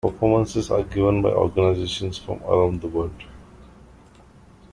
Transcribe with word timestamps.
Performances 0.03 0.71
are 0.71 0.81
given 0.81 1.21
by 1.21 1.29
organizations 1.29 2.17
from 2.17 2.41
around 2.45 2.81
the 2.81 2.87
world. 2.87 3.23